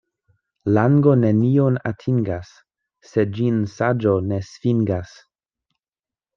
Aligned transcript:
Lango 0.77 1.13
nenion 1.23 1.77
atingas, 1.91 2.51
se 3.11 3.27
ĝin 3.37 3.63
saĝo 3.77 4.17
ne 4.33 4.43
svingas. 4.51 5.17